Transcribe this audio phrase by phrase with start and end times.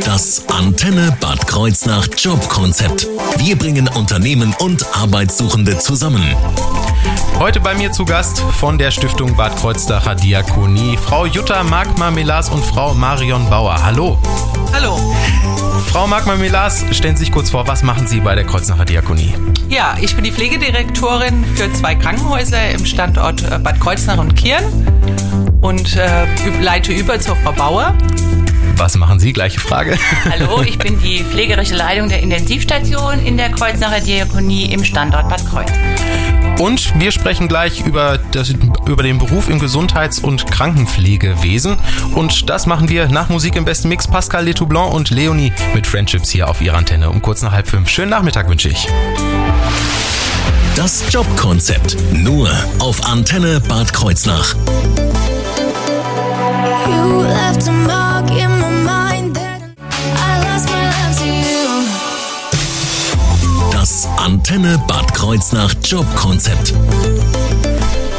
[0.00, 3.06] Das Antenne Bad Kreuznach Jobkonzept.
[3.36, 6.34] Wir bringen Unternehmen und Arbeitssuchende zusammen.
[7.38, 12.64] Heute bei mir zu Gast von der Stiftung Bad Kreuznacher Diakonie Frau Jutta Markmar-Melas und
[12.64, 13.82] Frau Marion Bauer.
[13.84, 14.18] Hallo.
[14.72, 15.14] Hallo.
[15.88, 19.34] Frau Markmar-Melas, stellen Sie sich kurz vor, was machen Sie bei der Kreuznacher Diakonie?
[19.68, 24.64] Ja, ich bin die Pflegedirektorin für zwei Krankenhäuser im Standort äh, Bad Kreuznach und Kirn
[25.60, 26.26] und äh,
[26.60, 27.94] leite über zur Frau Bauer.
[28.82, 29.32] Was machen Sie?
[29.32, 29.96] Gleiche Frage.
[30.28, 35.48] Hallo, ich bin die pflegerische Leitung der Intensivstation in der Kreuznacher Diakonie im Standort Bad
[35.48, 35.70] Kreuz.
[36.58, 38.52] Und wir sprechen gleich über, das,
[38.84, 41.76] über den Beruf im Gesundheits- und Krankenpflegewesen.
[42.16, 44.08] Und das machen wir nach Musik im besten Mix.
[44.08, 47.88] Pascal Letoublon und Leonie mit Friendships hier auf ihrer Antenne um kurz nach halb fünf.
[47.88, 48.88] Schönen Nachmittag wünsche ich.
[50.74, 51.96] Das Jobkonzept.
[52.12, 54.56] Nur auf Antenne Bad Kreuznach.
[56.88, 58.11] You left a
[64.42, 66.74] Antenne Bad Kreuznach Jobkonzept.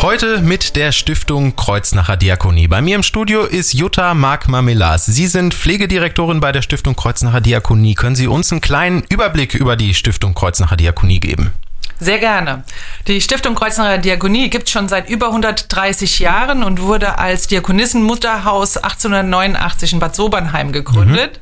[0.02, 2.69] Heute mit der Stiftung Kreuznacher Diakonie.
[2.69, 5.05] Bei mir im Studio ist Jutta Mark-Marmelas.
[5.05, 7.94] Sie sind Pflegedirektorin bei der Stiftung Kreuznacher Diakonie.
[7.95, 11.51] Können Sie uns einen kleinen Überblick über die Stiftung Kreuznacher Diakonie geben?
[11.99, 12.63] Sehr gerne.
[13.07, 18.77] Die Stiftung Kreuznacher Diakonie gibt es schon seit über 130 Jahren und wurde als Diakonissenmutterhaus
[18.77, 21.41] 1889 in Bad Sobernheim gegründet.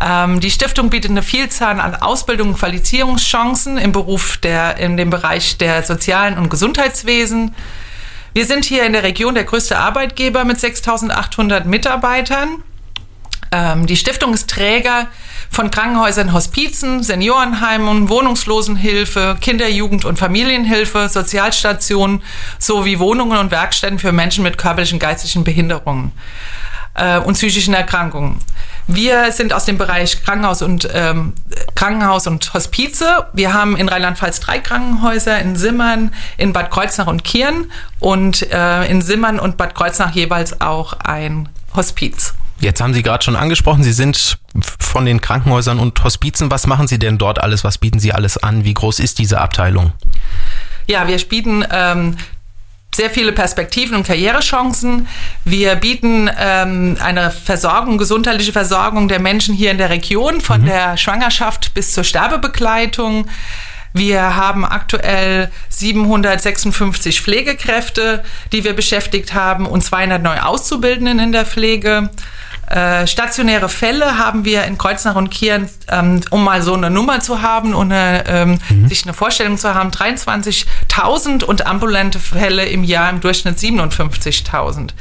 [0.00, 5.10] Ähm, die Stiftung bietet eine Vielzahl an Ausbildung und Qualifizierungschancen im Beruf der, in dem
[5.10, 7.54] Bereich der sozialen und Gesundheitswesen.
[8.32, 12.64] Wir sind hier in der Region der größte Arbeitgeber mit 6800 Mitarbeitern.
[13.52, 15.06] Ähm, die Stiftung ist Träger
[15.48, 22.22] von Krankenhäusern, Hospizen, Seniorenheimen, Wohnungslosenhilfe, Kinder-, Jugend- und Familienhilfe, Sozialstationen
[22.58, 26.10] sowie Wohnungen und Werkstätten für Menschen mit körperlichen, geistigen Behinderungen
[26.94, 28.38] äh, und psychischen Erkrankungen.
[28.86, 31.32] Wir sind aus dem Bereich Krankenhaus und ähm,
[31.74, 33.26] Krankenhaus und Hospize.
[33.32, 38.84] Wir haben in Rheinland-Pfalz drei Krankenhäuser in Simmern, in Bad Kreuznach und Kirn und äh,
[38.86, 42.34] in Simmern und Bad Kreuznach jeweils auch ein Hospiz.
[42.60, 44.38] Jetzt haben Sie gerade schon angesprochen, Sie sind
[44.78, 46.50] von den Krankenhäusern und Hospizen.
[46.50, 47.64] Was machen Sie denn dort alles?
[47.64, 48.64] Was bieten Sie alles an?
[48.64, 49.92] Wie groß ist diese Abteilung?
[50.86, 52.16] Ja, wir bieten ähm,
[52.94, 55.08] sehr viele Perspektiven und Karrierechancen.
[55.44, 60.96] Wir bieten ähm, eine Versorgung, gesundheitliche Versorgung der Menschen hier in der Region, von der
[60.96, 63.28] Schwangerschaft bis zur Sterbebegleitung.
[63.92, 71.46] Wir haben aktuell 756 Pflegekräfte, die wir beschäftigt haben und 200 neu Auszubildenden in der
[71.46, 72.10] Pflege.
[72.68, 77.20] Äh, stationäre Fälle haben wir in Kreuznach und Kirn, ähm, um mal so eine Nummer
[77.20, 78.58] zu haben und eine, ähm,
[78.88, 84.94] sich eine Vorstellung zu haben, 23.000 und ambulante Fälle im Jahr im Durchschnitt 57.000.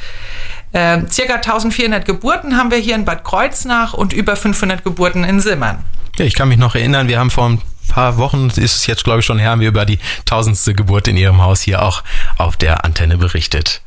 [0.74, 5.40] Ähm, circa 1400 Geburten haben wir hier in Bad Kreuznach und über 500 Geburten in
[5.40, 5.84] Simmern.
[6.18, 9.04] Ja, ich kann mich noch erinnern, wir haben vor ein paar Wochen, ist es jetzt
[9.04, 12.04] glaube ich schon her, haben wir über die tausendste Geburt in Ihrem Haus hier auch
[12.38, 13.82] auf der Antenne berichtet.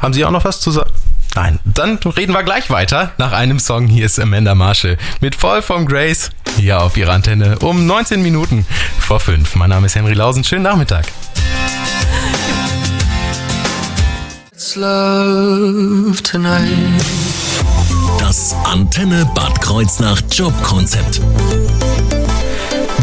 [0.00, 0.90] Haben Sie auch noch was zu sagen?
[1.34, 3.86] Nein, dann reden wir gleich weiter nach einem Song.
[3.86, 8.66] Hier ist Amanda Marshall mit Fall from Grace hier auf ihrer Antenne um 19 Minuten
[8.98, 9.54] vor 5.
[9.54, 10.44] Mein Name ist Henry Lausen.
[10.44, 11.06] Schönen Nachmittag.
[14.52, 16.70] It's love tonight.
[18.18, 21.20] Das Antenne Bad Kreuznach Jobkonzept.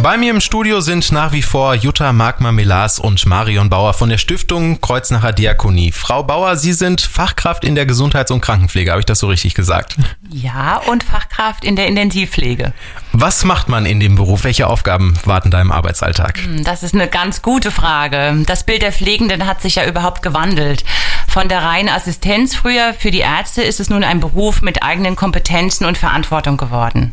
[0.08, 4.18] Bei mir im Studio sind nach wie vor Jutta Markmar-Melas und Marion Bauer von der
[4.18, 5.92] Stiftung Kreuznacher Diakonie.
[5.92, 8.92] Frau Bauer, Sie sind Fachkraft in der Gesundheits- und Krankenpflege.
[8.92, 9.98] Habe ich das so richtig gesagt?
[10.30, 12.72] Ja, und Fachkraft in der Intensivpflege.
[13.12, 14.46] Was macht man in dem Beruf?
[14.46, 16.40] Welche Aufgaben warten da im Arbeitsalltag?
[16.64, 18.46] Das ist eine ganz gute Frage.
[18.46, 20.86] Das Bild der Pflegenden hat sich ja überhaupt gewandelt.
[21.28, 25.18] Von der reinen Assistenz früher für die Ärzte ist es nun ein Beruf mit eigenen
[25.18, 27.12] Kompetenzen und Verantwortung geworden.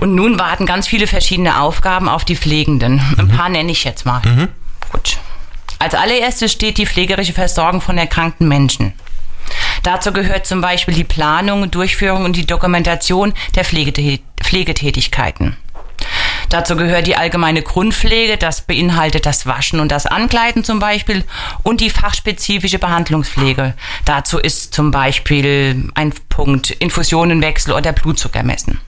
[0.00, 3.00] Und nun warten ganz viele verschiedene Aufgaben auf die Pflegenden.
[3.18, 4.20] Ein paar nenne ich jetzt mal.
[4.90, 5.18] Gut.
[5.78, 8.92] Als allererstes steht die pflegerische Versorgung von erkrankten Menschen.
[9.82, 15.56] Dazu gehört zum Beispiel die Planung, Durchführung und die Dokumentation der Pflegetät Pflegetätigkeiten.
[16.48, 21.24] Dazu gehört die allgemeine Grundpflege, das beinhaltet das Waschen und das Ankleiden zum Beispiel
[21.62, 23.74] und die fachspezifische Behandlungspflege.
[24.04, 28.80] Dazu ist zum Beispiel ein Punkt Infusionenwechsel oder Blutzucker messen.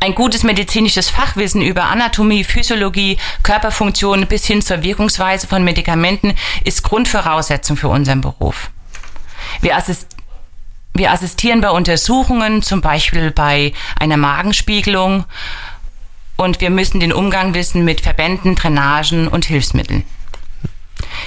[0.00, 6.82] Ein gutes medizinisches Fachwissen über Anatomie, Physiologie, Körperfunktionen bis hin zur Wirkungsweise von Medikamenten ist
[6.82, 8.70] Grundvoraussetzung für unseren Beruf.
[9.60, 10.08] Wir, assist
[10.94, 15.24] wir assistieren bei Untersuchungen, zum Beispiel bei einer Magenspiegelung,
[16.36, 20.04] und wir müssen den Umgang wissen mit Verbänden, Drainagen und Hilfsmitteln.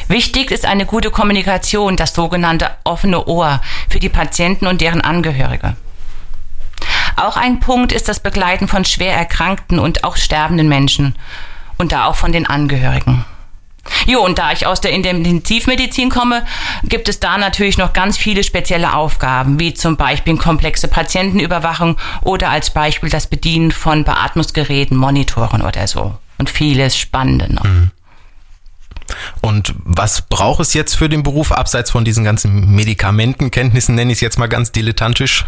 [0.08, 5.75] Wichtig ist eine gute Kommunikation, das sogenannte offene Ohr für die Patienten und deren Angehörige.
[7.16, 11.16] Auch ein Punkt ist das Begleiten von schwer erkrankten und auch sterbenden Menschen
[11.78, 13.25] und da auch von den Angehörigen.
[14.06, 16.46] Jo, und da ich aus der Intensivmedizin komme,
[16.84, 22.50] gibt es da natürlich noch ganz viele spezielle Aufgaben, wie zum Beispiel komplexe Patientenüberwachung oder
[22.50, 26.16] als Beispiel das Bedienen von Beatmungsgeräten, Monitoren oder so.
[26.38, 27.66] Und vieles Spannende noch.
[29.42, 34.18] Und was braucht es jetzt für den Beruf, abseits von diesen ganzen Medikamentenkenntnissen, nenne ich
[34.18, 35.46] es jetzt mal ganz dilettantisch?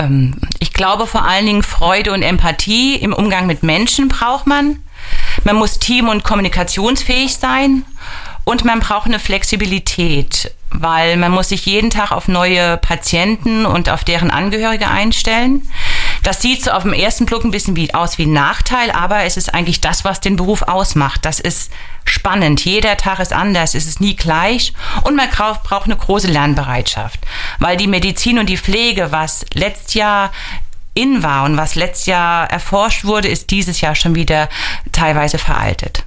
[0.00, 4.82] Ähm, ich glaube vor allen Dingen Freude und Empathie im Umgang mit Menschen braucht man.
[5.44, 7.84] Man muss team- und kommunikationsfähig sein
[8.44, 13.88] und man braucht eine Flexibilität, weil man muss sich jeden Tag auf neue Patienten und
[13.88, 15.68] auf deren Angehörige einstellen.
[16.22, 19.24] Das sieht so auf den ersten Blick ein bisschen wie, aus wie ein Nachteil, aber
[19.24, 21.24] es ist eigentlich das, was den Beruf ausmacht.
[21.24, 21.72] Das ist
[22.04, 22.64] spannend.
[22.64, 24.72] Jeder Tag ist anders, es ist nie gleich
[25.02, 27.20] und man braucht eine große Lernbereitschaft,
[27.58, 30.32] weil die Medizin und die Pflege, was letztes Jahr
[30.94, 34.48] in war und was letztes Jahr erforscht wurde, ist dieses Jahr schon wieder
[34.92, 36.04] teilweise veraltet.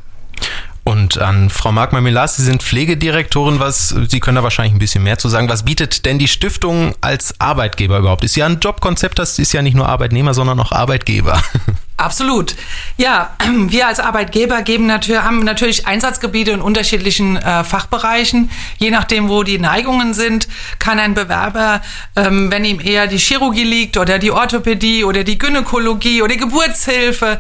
[0.86, 5.18] Und an Frau Markmann-Milas, Sie sind Pflegedirektorin, was, Sie können da wahrscheinlich ein bisschen mehr
[5.18, 5.48] zu sagen.
[5.48, 8.26] Was bietet denn die Stiftung als Arbeitgeber überhaupt?
[8.26, 11.42] Ist ja ein Jobkonzept, das ist ja nicht nur Arbeitnehmer, sondern auch Arbeitgeber.
[12.04, 12.56] Absolut.
[12.98, 13.32] Ja,
[13.70, 18.52] wir als Arbeitgeber geben natürlich, haben natürlich Einsatzgebiete in unterschiedlichen äh, Fachbereichen.
[18.78, 21.82] Je nachdem, wo die Neigungen sind, kann ein Bewerber,
[22.18, 26.40] ähm, wenn ihm eher die Chirurgie liegt oder die Orthopädie oder die Gynäkologie oder die
[26.40, 27.40] Geburtshilfe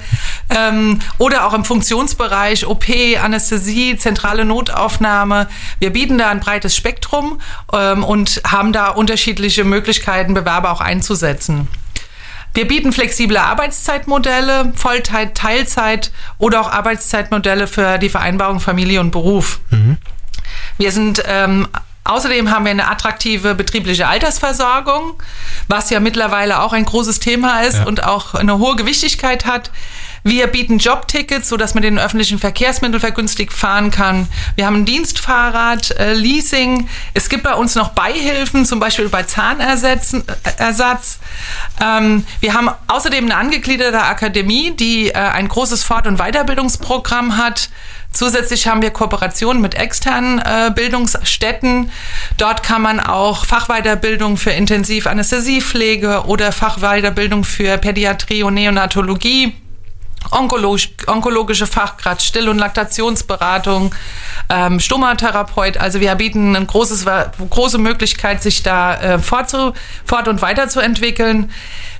[0.50, 2.86] ähm, oder auch im Funktionsbereich OP,
[3.22, 5.50] Anästhesie, zentrale Notaufnahme.
[5.80, 7.42] Wir bieten da ein breites Spektrum
[7.74, 11.68] ähm, und haben da unterschiedliche Möglichkeiten, Bewerber auch einzusetzen.
[12.54, 19.60] Wir bieten flexible Arbeitszeitmodelle, Vollzeit, Teilzeit oder auch Arbeitszeitmodelle für die Vereinbarung Familie und Beruf.
[19.72, 19.98] Mhm.
[20.78, 21.68] Wir sind ähm,
[22.06, 25.14] Außerdem haben wir eine attraktive betriebliche Altersversorgung,
[25.70, 27.86] was ja mittlerweile auch ein großes Thema ist ja.
[27.86, 29.72] und auch eine hohe Gewichtigkeit hat.
[30.26, 34.28] Wir bieten Jobtickets, sodass man den öffentlichen Verkehrsmittel vergünstigt fahren kann.
[34.56, 36.88] Wir haben ein Dienstfahrrad, äh, Leasing.
[37.14, 40.14] Es gibt bei uns noch Beihilfen, zum Beispiel bei Zahnersatz.
[40.14, 40.74] Äh,
[41.82, 47.70] ähm, wir haben außerdem eine angegliederte Akademie, die äh, ein großes Fort- und Weiterbildungsprogramm hat.
[48.14, 51.92] Zusätzlich haben wir Kooperationen mit externen äh, Bildungsstätten.
[52.38, 59.54] Dort kann man auch Fachweiterbildung für Intensivanästhesiepflege oder Fachweiterbildung für Pädiatrie und Neonatologie
[60.32, 63.94] Onkologisch, onkologische Fachgrad, Still- und Laktationsberatung,
[64.50, 65.78] ähm, Stomatherapeut.
[65.78, 67.06] Also wir bieten eine großes,
[67.50, 69.74] große Möglichkeit, sich da äh, fortzu,
[70.06, 71.52] fort und weiterzuentwickeln.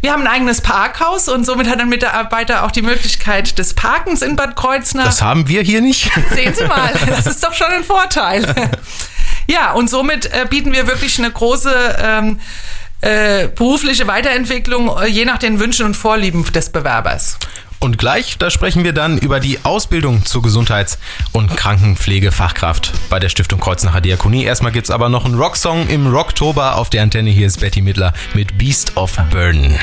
[0.02, 4.22] Wir haben ein eigenes Parkhaus und somit hat ein Mitarbeiter auch die Möglichkeit des Parkens
[4.22, 5.06] in Bad Kreuznach.
[5.06, 6.12] Das haben wir hier nicht.
[6.34, 8.44] Sehen Sie mal, das ist doch schon ein Vorteil.
[9.48, 12.40] Ja, und somit äh, bieten wir wirklich eine große ähm,
[13.02, 17.38] äh, berufliche Weiterentwicklung, äh, je nach den Wünschen und Vorlieben des Bewerbers.
[17.84, 20.98] Und gleich, da sprechen wir dann über die Ausbildung zur Gesundheits-
[21.34, 24.46] und Krankenpflegefachkraft bei der Stiftung Kreuznacher Diakonie.
[24.46, 27.30] Erstmal gibt es aber noch einen Rocksong im Rocktober auf der Antenne.
[27.30, 29.78] Hier ist Betty Midler mit Beast of Burden.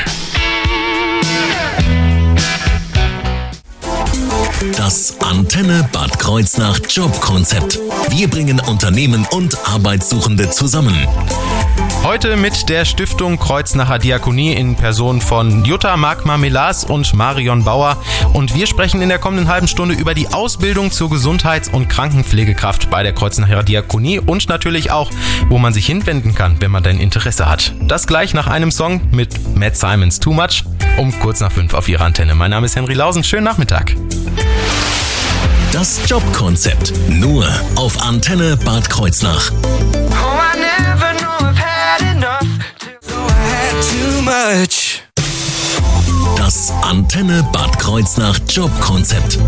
[4.78, 7.78] Das Antenne Bad Kreuznach Jobkonzept.
[8.08, 11.06] Wir bringen Unternehmen und Arbeitssuchende zusammen.
[12.02, 17.98] Heute mit der Stiftung Kreuznacher Diakonie in Person von Jutta Magma Melas und Marion Bauer.
[18.32, 22.90] Und wir sprechen in der kommenden halben Stunde über die Ausbildung zur Gesundheits- und Krankenpflegekraft
[22.90, 25.10] bei der Kreuznacher Diakonie und natürlich auch,
[25.48, 27.74] wo man sich hinwenden kann, wenn man dein Interesse hat.
[27.82, 30.64] Das gleich nach einem Song mit Matt Simons Too Much
[30.96, 32.34] um kurz nach fünf auf Ihrer Antenne.
[32.34, 33.24] Mein Name ist Henry Lausen.
[33.24, 33.94] Schönen Nachmittag.
[35.72, 37.46] Das Jobkonzept nur
[37.76, 39.52] auf Antenne Bad Kreuznach.
[46.36, 49.38] Das Antenne Bad Kreuznach Jobkonzept.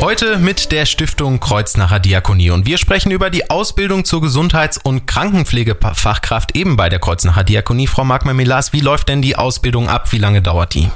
[0.00, 5.06] Heute mit der Stiftung Kreuznacher Diakonie und wir sprechen über die Ausbildung zur Gesundheits- und
[5.06, 7.88] Krankenpflegefachkraft eben bei der Kreuznacher Diakonie.
[7.88, 10.12] Frau Magma-Milas, wie läuft denn die Ausbildung ab?
[10.12, 10.88] Wie lange dauert die?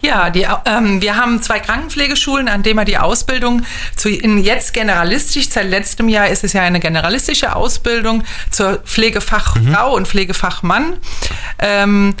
[0.00, 3.62] Ja, die, ähm, wir haben zwei Krankenpflegeschulen, an denen wir die Ausbildung
[3.96, 9.88] zu in jetzt generalistisch, seit letztem Jahr ist es ja eine generalistische Ausbildung zur Pflegefachfrau
[9.88, 9.94] mhm.
[9.94, 10.98] und Pflegefachmann.
[11.58, 12.14] Ähm,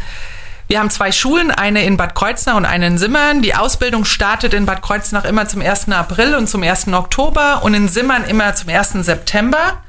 [0.66, 3.40] wir haben zwei Schulen, eine in Bad Kreuznach und eine in Simmern.
[3.40, 5.88] Die Ausbildung startet in Bad Kreuznach immer zum 1.
[5.90, 6.88] April und zum 1.
[6.88, 8.92] Oktober und in Simmern immer zum 1.
[9.04, 9.80] September.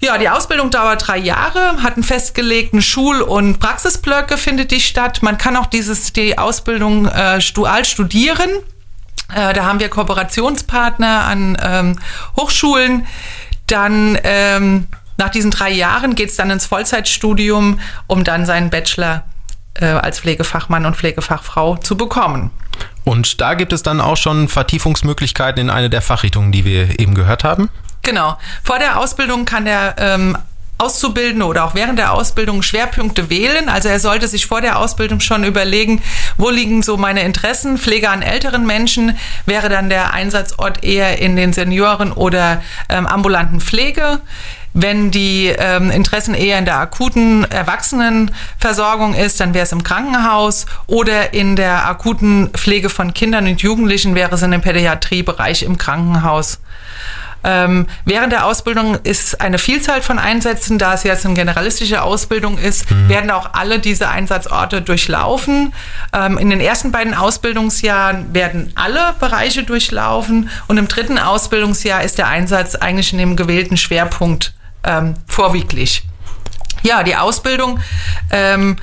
[0.00, 5.22] Ja, die Ausbildung dauert drei Jahre, hat einen festgelegten Schul- und Praxisblöcke, findet die statt.
[5.22, 8.50] Man kann auch dieses, die Ausbildung äh, dual studieren.
[9.34, 11.98] Äh, da haben wir Kooperationspartner an ähm,
[12.36, 13.06] Hochschulen.
[13.66, 14.86] Dann ähm,
[15.16, 19.24] nach diesen drei Jahren geht es dann ins Vollzeitstudium, um dann seinen Bachelor
[19.74, 22.50] äh, als Pflegefachmann und Pflegefachfrau zu bekommen.
[23.04, 27.14] Und da gibt es dann auch schon Vertiefungsmöglichkeiten in eine der Fachrichtungen, die wir eben
[27.14, 27.70] gehört haben?
[28.06, 28.38] Genau.
[28.62, 30.38] Vor der Ausbildung kann der ähm,
[30.78, 33.68] Auszubildende oder auch während der Ausbildung Schwerpunkte wählen.
[33.68, 36.00] Also er sollte sich vor der Ausbildung schon überlegen,
[36.36, 37.78] wo liegen so meine Interessen.
[37.78, 43.60] Pflege an älteren Menschen wäre dann der Einsatzort eher in den Senioren- oder ähm, ambulanten
[43.60, 44.20] Pflege.
[44.72, 50.66] Wenn die ähm, Interessen eher in der akuten Erwachsenenversorgung ist, dann wäre es im Krankenhaus
[50.86, 55.76] oder in der akuten Pflege von Kindern und Jugendlichen wäre es in dem Pädiatriebereich im
[55.76, 56.60] Krankenhaus.
[57.46, 62.58] Ähm, während der Ausbildung ist eine Vielzahl von Einsätzen, da es jetzt eine generalistische Ausbildung
[62.58, 63.08] ist, mhm.
[63.08, 65.72] werden auch alle diese Einsatzorte durchlaufen.
[66.12, 72.18] Ähm, in den ersten beiden Ausbildungsjahren werden alle Bereiche durchlaufen und im dritten Ausbildungsjahr ist
[72.18, 76.02] der Einsatz eigentlich in dem gewählten Schwerpunkt ähm, vorwieglich.
[76.82, 77.78] Ja, die Ausbildung.
[78.30, 78.76] Ähm,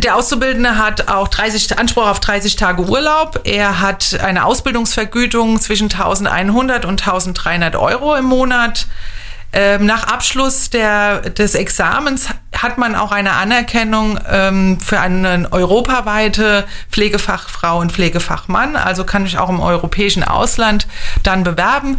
[0.00, 3.40] der Auszubildende hat auch 30, Anspruch auf 30 Tage Urlaub.
[3.44, 8.86] Er hat eine Ausbildungsvergütung zwischen 1100 und 1300 Euro im Monat.
[9.52, 16.66] Ähm, nach Abschluss der, des Examens hat man auch eine Anerkennung ähm, für eine europaweite
[16.90, 18.76] Pflegefachfrau und Pflegefachmann.
[18.76, 20.86] Also kann ich auch im europäischen Ausland
[21.22, 21.98] dann bewerben.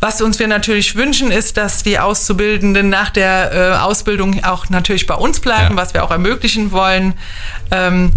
[0.00, 5.06] Was uns wir natürlich wünschen, ist, dass die Auszubildenden nach der äh, Ausbildung auch natürlich
[5.06, 5.82] bei uns bleiben, ja.
[5.82, 7.14] was wir auch ermöglichen wollen.
[7.70, 8.10] Ähm,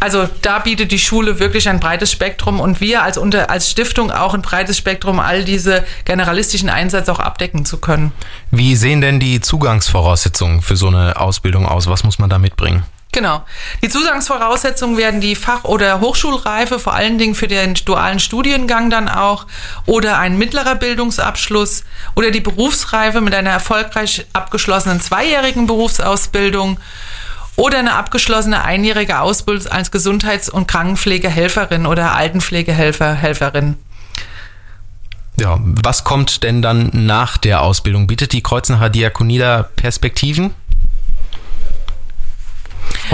[0.00, 4.10] also da bietet die Schule wirklich ein breites Spektrum und wir als, unter, als Stiftung
[4.10, 8.12] auch ein breites Spektrum, all diese generalistischen Einsätze auch abdecken zu können.
[8.50, 11.86] Wie sehen denn die Zugangsvoraussetzungen für so eine Ausbildung aus?
[11.86, 12.84] Was muss man da mitbringen?
[13.16, 13.42] Genau.
[13.82, 19.08] Die Zugangsvoraussetzungen werden die Fach- oder Hochschulreife, vor allen Dingen für den dualen Studiengang dann
[19.08, 19.46] auch,
[19.86, 21.84] oder ein mittlerer Bildungsabschluss
[22.14, 26.78] oder die Berufsreife mit einer erfolgreich abgeschlossenen zweijährigen Berufsausbildung
[27.56, 33.76] oder eine abgeschlossene einjährige Ausbildung als Gesundheits- und Krankenpflegehelferin oder Altenpflegehelfer, Helferin.
[35.38, 38.06] Ja, was kommt denn dann nach der Ausbildung?
[38.06, 40.54] Bietet die Kreuznacher Diakonie da Perspektiven?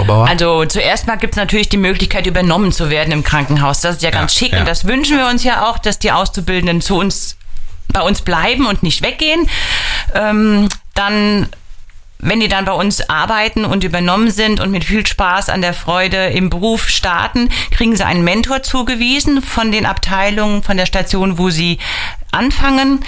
[0.07, 3.81] Also zuerst mal gibt es natürlich die Möglichkeit, übernommen zu werden im Krankenhaus.
[3.81, 4.59] Das ist ja ganz ja, schick ja.
[4.59, 7.37] und das wünschen wir uns ja auch, dass die Auszubildenden zu uns
[7.89, 9.47] bei uns bleiben und nicht weggehen.
[10.15, 11.49] Ähm, dann
[12.23, 15.73] wenn die dann bei uns arbeiten und übernommen sind und mit viel Spaß an der
[15.73, 21.37] Freude im Beruf starten, kriegen sie einen Mentor zugewiesen von den Abteilungen, von der Station,
[21.37, 21.79] wo sie
[22.31, 23.03] anfangen.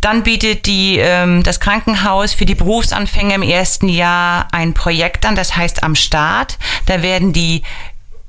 [0.00, 5.34] Dann bietet die, ähm, das Krankenhaus für die Berufsanfänger im ersten Jahr ein Projekt an,
[5.34, 6.58] das heißt am Start.
[6.86, 7.62] Da werden die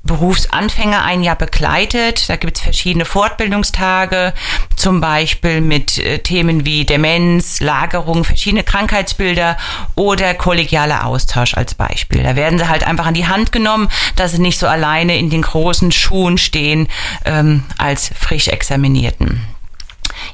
[0.06, 2.28] Berufsanfänger ein Jahr begleitet.
[2.28, 4.32] Da gibt es verschiedene Fortbildungstage,
[4.76, 9.56] zum Beispiel mit äh, Themen wie Demenz, Lagerung, verschiedene Krankheitsbilder
[9.94, 12.22] oder kollegialer Austausch als Beispiel.
[12.22, 15.30] Da werden sie halt einfach an die Hand genommen, dass sie nicht so alleine in
[15.30, 16.88] den großen Schuhen stehen
[17.24, 19.40] ähm, als frisch Examinierten.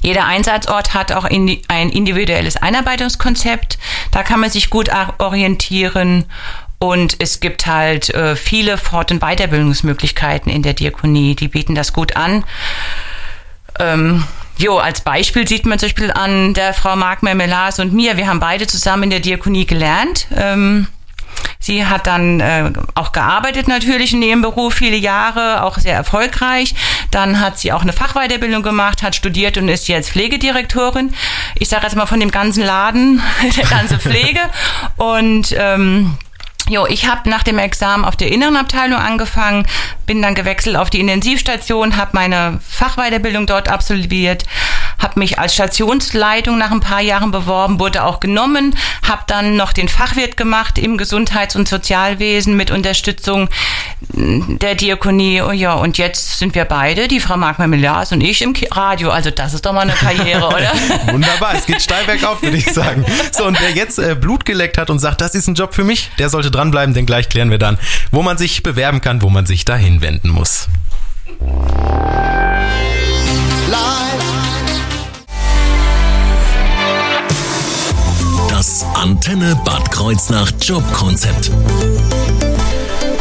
[0.00, 3.78] Jeder Einsatzort hat auch ein individuelles Einarbeitungskonzept.
[4.10, 6.24] Da kann man sich gut orientieren
[6.82, 11.36] und es gibt halt äh, viele Fort- und Weiterbildungsmöglichkeiten in der Diakonie.
[11.36, 12.42] Die bieten das gut an.
[13.78, 14.24] Ähm,
[14.58, 18.16] Jo, als Beispiel sieht man zum Beispiel an der Frau Mark Mermelas und mir.
[18.16, 20.26] Wir haben beide zusammen in der Diakonie gelernt.
[20.36, 20.88] Ähm,
[21.60, 26.74] sie hat dann äh, auch gearbeitet natürlich in ihrem Beruf viele Jahre, auch sehr erfolgreich.
[27.12, 31.14] Dann hat sie auch eine Fachweiterbildung gemacht, hat studiert und ist jetzt Pflegedirektorin.
[31.54, 33.22] Ich sage jetzt mal von dem ganzen Laden,
[33.56, 34.40] der ganze Pflege.
[34.96, 36.18] Und ähm,
[36.72, 39.66] Jo, ich habe nach dem Examen auf der inneren Abteilung angefangen,
[40.06, 44.44] bin dann gewechselt auf die Intensivstation, habe meine Fachweiterbildung dort absolviert,
[45.02, 49.72] habe mich als Stationsleitung nach ein paar Jahren beworben, wurde auch genommen, habe dann noch
[49.72, 53.48] den Fachwirt gemacht im Gesundheits- und Sozialwesen mit Unterstützung
[54.14, 55.42] der Diakonie.
[55.42, 59.10] Oh ja, und jetzt sind wir beide, die Frau Magma Millars und ich im Radio.
[59.10, 60.72] Also das ist doch mal eine Karriere, oder?
[61.12, 63.04] Wunderbar, es geht steil bergauf, würde ich sagen.
[63.32, 65.84] So, und wer jetzt äh, Blut geleckt hat und sagt, das ist ein Job für
[65.84, 67.78] mich, der sollte dranbleiben, denn gleich klären wir dann,
[68.10, 70.68] wo man sich bewerben kann, wo man sich dahin wenden muss.
[79.02, 81.50] Antenne Bad Kreuznach Jobkonzept.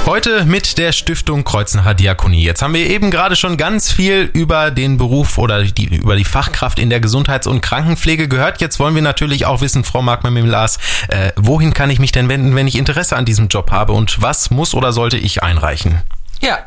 [0.06, 2.44] Heute mit der Stiftung Kreuznacher Diakonie.
[2.44, 6.24] Jetzt haben wir eben gerade schon ganz viel über den Beruf oder die, über die
[6.24, 8.62] Fachkraft in der Gesundheits- und Krankenpflege gehört.
[8.62, 12.54] Jetzt wollen wir natürlich auch wissen, Frau Markmann-Lars, äh, wohin kann ich mich denn wenden,
[12.56, 16.04] wenn ich Interesse an diesem Job habe und was muss oder sollte ich einreichen?
[16.42, 16.58] Ja,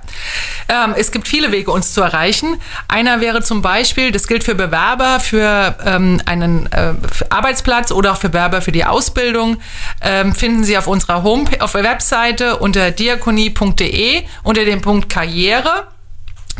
[0.68, 2.60] ähm, es gibt viele Wege, uns zu erreichen.
[2.86, 8.12] Einer wäre zum Beispiel, das gilt für Bewerber für ähm, einen äh, für Arbeitsplatz oder
[8.12, 9.56] auch für Bewerber für die Ausbildung,
[10.00, 15.88] ähm, finden Sie auf unserer Homepage, auf der Webseite unter diakonie.de unter dem Punkt Karriere.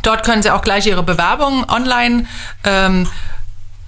[0.02, 2.26] Dort können Sie auch gleich Ihre Bewerbung online
[2.64, 3.08] ähm,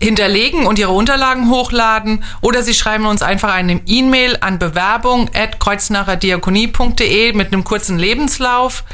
[0.00, 5.58] hinterlegen und ihre Unterlagen hochladen oder sie schreiben uns einfach eine E-Mail an bewerbung at
[5.58, 8.84] kreuznacherdiakonie.de mit einem kurzen Lebenslauf.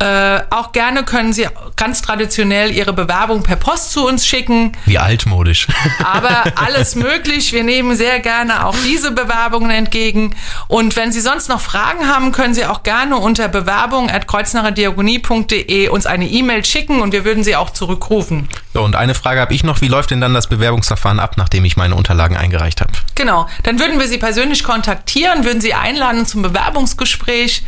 [0.00, 4.72] Äh, auch gerne können Sie ganz traditionell Ihre Bewerbung per Post zu uns schicken.
[4.86, 5.68] Wie altmodisch.
[6.04, 7.52] Aber alles möglich.
[7.52, 10.34] Wir nehmen sehr gerne auch diese Bewerbungen entgegen.
[10.66, 16.26] Und wenn Sie sonst noch Fragen haben, können Sie auch gerne unter bewerbung.kreuznacherdiagonie.de uns eine
[16.26, 18.48] E-Mail schicken und wir würden Sie auch zurückrufen.
[18.80, 19.80] Und eine Frage habe ich noch.
[19.80, 22.92] Wie läuft denn dann das Bewerbungsverfahren ab, nachdem ich meine Unterlagen eingereicht habe?
[23.14, 23.48] Genau.
[23.62, 27.62] Dann würden wir Sie persönlich kontaktieren, würden Sie einladen zum Bewerbungsgespräch.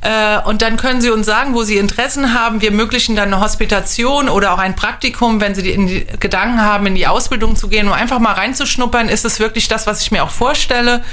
[0.00, 2.60] Äh, und dann können Sie uns sagen, wo Sie Interessen haben.
[2.60, 6.86] Wir ermöglichen dann eine Hospitation oder auch ein Praktikum, wenn Sie die, die Gedanken haben,
[6.86, 9.08] in die Ausbildung zu gehen, um einfach mal reinzuschnuppern.
[9.08, 11.04] Ist es wirklich das, was ich mir auch vorstelle?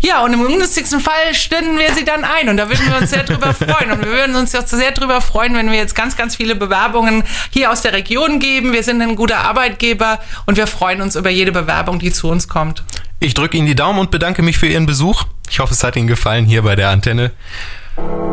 [0.00, 2.48] Ja, und im ungünstigsten Fall stünden wir Sie dann ein.
[2.48, 3.90] Und da würden wir uns sehr drüber freuen.
[3.90, 7.24] Und wir würden uns auch sehr drüber freuen, wenn wir jetzt ganz, ganz viele Bewerbungen
[7.50, 8.72] hier aus der Region geben.
[8.78, 12.46] Wir sind ein guter Arbeitgeber und wir freuen uns über jede Bewerbung, die zu uns
[12.46, 12.84] kommt.
[13.18, 15.24] Ich drücke Ihnen die Daumen und bedanke mich für Ihren Besuch.
[15.50, 17.32] Ich hoffe, es hat Ihnen gefallen hier bei der Antenne.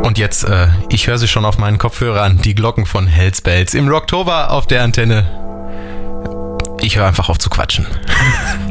[0.03, 3.73] Und jetzt, äh, ich höre sie schon auf meinen Kopfhörern, die Glocken von Hells Bells
[3.73, 5.25] im Rocktober auf der Antenne.
[6.79, 7.87] Ich höre einfach auf zu quatschen.